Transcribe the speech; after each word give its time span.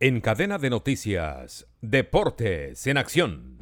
En 0.00 0.20
cadena 0.20 0.58
de 0.58 0.70
noticias, 0.70 1.66
Deportes 1.80 2.86
en 2.86 2.98
Acción. 2.98 3.58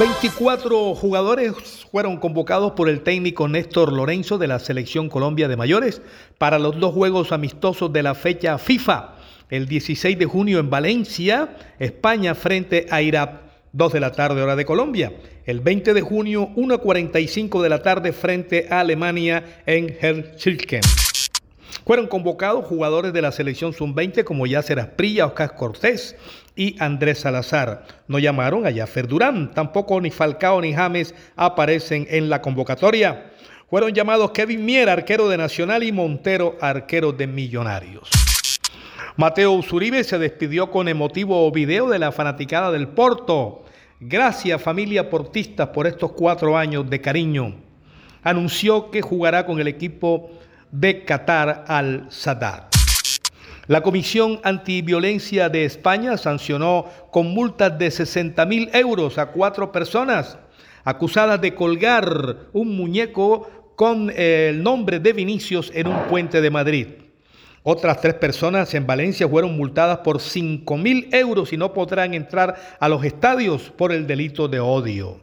24 0.00 0.96
jugadores 0.96 1.86
fueron 1.92 2.16
convocados 2.16 2.72
por 2.72 2.88
el 2.88 3.02
técnico 3.02 3.46
Néstor 3.46 3.92
Lorenzo 3.92 4.36
de 4.36 4.48
la 4.48 4.58
Selección 4.58 5.08
Colombia 5.08 5.46
de 5.46 5.56
Mayores 5.56 6.02
para 6.36 6.58
los 6.58 6.80
dos 6.80 6.92
juegos 6.92 7.30
amistosos 7.30 7.92
de 7.92 8.02
la 8.02 8.16
fecha 8.16 8.58
FIFA. 8.58 9.14
El 9.48 9.68
16 9.68 10.18
de 10.18 10.26
junio 10.26 10.58
en 10.58 10.70
Valencia, 10.70 11.56
España 11.78 12.34
frente 12.34 12.88
a 12.90 13.00
Irak, 13.00 13.43
2 13.74 13.92
de 13.92 13.98
la 13.98 14.12
tarde 14.12 14.40
hora 14.40 14.54
de 14.54 14.64
Colombia. 14.64 15.12
El 15.46 15.58
20 15.58 15.94
de 15.94 16.00
junio, 16.00 16.50
1.45 16.54 17.60
de 17.60 17.68
la 17.68 17.82
tarde 17.82 18.12
frente 18.12 18.68
a 18.70 18.78
Alemania 18.78 19.62
en 19.66 19.88
Helsinki. 20.00 20.78
Fueron 21.84 22.06
convocados 22.06 22.66
jugadores 22.66 23.12
de 23.12 23.20
la 23.20 23.32
selección 23.32 23.72
sub-20 23.72 24.22
como 24.22 24.46
Yasser 24.46 24.78
Asprilla, 24.78 25.26
Oscar 25.26 25.56
Cortés 25.56 26.14
y 26.54 26.76
Andrés 26.78 27.18
Salazar. 27.18 27.84
No 28.06 28.20
llamaron 28.20 28.64
a 28.64 28.72
Jaffer 28.72 29.08
Durán, 29.08 29.50
tampoco 29.50 30.00
ni 30.00 30.12
Falcao 30.12 30.60
ni 30.60 30.72
James 30.72 31.12
aparecen 31.34 32.06
en 32.08 32.30
la 32.30 32.40
convocatoria. 32.40 33.32
Fueron 33.68 33.92
llamados 33.92 34.30
Kevin 34.30 34.64
Mier, 34.64 34.88
arquero 34.88 35.28
de 35.28 35.36
Nacional, 35.36 35.82
y 35.82 35.90
Montero, 35.90 36.56
arquero 36.60 37.10
de 37.10 37.26
Millonarios. 37.26 38.08
Mateo 39.16 39.52
Usuribe 39.52 40.04
se 40.04 40.18
despidió 40.18 40.70
con 40.70 40.86
emotivo 40.86 41.50
video 41.50 41.88
de 41.88 41.98
la 41.98 42.12
fanaticada 42.12 42.70
del 42.70 42.88
Porto. 42.88 43.63
Gracias 44.06 44.60
familia 44.60 45.08
portista 45.08 45.72
por 45.72 45.86
estos 45.86 46.12
cuatro 46.12 46.58
años 46.58 46.90
de 46.90 47.00
cariño. 47.00 47.54
Anunció 48.22 48.90
que 48.90 49.00
jugará 49.00 49.46
con 49.46 49.60
el 49.60 49.66
equipo 49.66 50.28
de 50.70 51.06
Qatar 51.06 51.64
al 51.68 52.08
Sadat. 52.10 52.70
La 53.66 53.80
Comisión 53.80 54.40
Antiviolencia 54.42 55.48
de 55.48 55.64
España 55.64 56.18
sancionó 56.18 56.84
con 57.10 57.28
multas 57.28 57.78
de 57.78 57.90
60 57.90 58.44
mil 58.44 58.68
euros 58.74 59.16
a 59.16 59.32
cuatro 59.32 59.72
personas 59.72 60.36
acusadas 60.84 61.40
de 61.40 61.54
colgar 61.54 62.50
un 62.52 62.76
muñeco 62.76 63.72
con 63.74 64.12
el 64.14 64.62
nombre 64.62 64.98
de 64.98 65.14
Vinicius 65.14 65.72
en 65.74 65.86
un 65.86 66.02
puente 66.10 66.42
de 66.42 66.50
Madrid. 66.50 66.86
Otras 67.66 67.98
tres 68.02 68.12
personas 68.12 68.74
en 68.74 68.86
Valencia 68.86 69.26
fueron 69.26 69.56
multadas 69.56 69.96
por 70.00 70.20
5 70.20 70.76
mil 70.76 71.08
euros 71.12 71.50
y 71.50 71.56
no 71.56 71.72
podrán 71.72 72.12
entrar 72.12 72.76
a 72.78 72.90
los 72.90 73.02
estadios 73.02 73.72
por 73.74 73.90
el 73.90 74.06
delito 74.06 74.48
de 74.48 74.60
odio. 74.60 75.18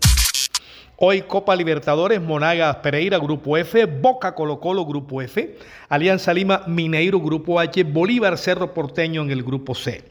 Hoy 0.96 1.22
Copa 1.22 1.56
Libertadores, 1.56 2.20
Monagas 2.20 2.78
Pereira, 2.78 3.20
Grupo 3.20 3.58
F, 3.58 3.86
Boca 3.86 4.34
Colo 4.34 4.60
Colo, 4.60 4.88
Grupo 4.88 5.22
F, 5.22 5.56
Alianza 5.88 6.34
Lima 6.34 6.64
Mineiro, 6.66 7.20
Grupo 7.20 7.60
H, 7.60 7.84
Bolívar 7.84 8.40
Cerro 8.40 8.74
Porteño 8.74 9.22
en 9.22 9.30
el 9.30 9.44
Grupo 9.44 9.76
C. 9.76 10.04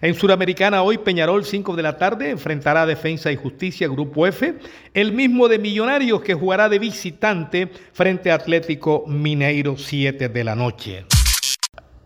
En 0.00 0.14
Suramericana 0.14 0.82
hoy 0.82 0.98
Peñarol 0.98 1.44
5 1.44 1.76
de 1.76 1.82
la 1.84 1.96
tarde 1.98 2.30
enfrentará 2.30 2.82
a 2.82 2.86
Defensa 2.86 3.30
y 3.30 3.36
Justicia 3.36 3.86
Grupo 3.86 4.26
F, 4.26 4.56
el 4.92 5.12
mismo 5.12 5.46
de 5.46 5.60
Millonarios 5.60 6.20
que 6.20 6.34
jugará 6.34 6.68
de 6.68 6.80
visitante 6.80 7.70
frente 7.92 8.32
a 8.32 8.34
Atlético 8.34 9.04
Mineiro 9.06 9.78
7 9.78 10.28
de 10.28 10.42
la 10.42 10.56
noche. 10.56 11.15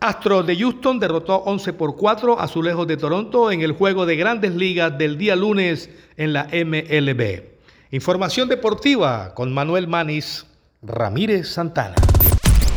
Astros 0.01 0.47
de 0.47 0.57
Houston 0.57 0.99
derrotó 0.99 1.35
11 1.35 1.73
por 1.73 1.95
4 1.95 2.39
a 2.39 2.45
Azulejos 2.45 2.87
de 2.87 2.97
Toronto 2.97 3.51
en 3.51 3.61
el 3.61 3.73
juego 3.73 4.07
de 4.07 4.15
grandes 4.15 4.55
ligas 4.55 4.97
del 4.97 5.15
día 5.15 5.35
lunes 5.35 5.91
en 6.17 6.33
la 6.33 6.45
MLB. 6.45 7.43
Información 7.91 8.49
deportiva 8.49 9.35
con 9.35 9.53
Manuel 9.53 9.87
Manis 9.87 10.47
Ramírez 10.81 11.49
Santana. 11.49 11.93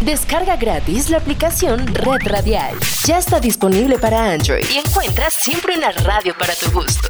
Descarga 0.03 0.57
gratis 0.57 1.09
la 1.09 1.17
aplicación 1.17 1.87
Red 1.87 2.29
Radial. 2.31 2.77
Ya 3.07 3.17
está 3.17 3.41
disponible 3.41 3.99
para 3.99 4.31
Android 4.31 4.65
y 4.71 4.87
encuentras 4.87 5.33
siempre 5.33 5.79
una 5.79 5.93
radio 5.93 6.35
para 6.39 6.53
tu 6.55 6.71
gusto. 6.73 7.09